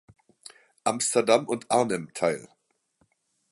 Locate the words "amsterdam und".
0.83-1.69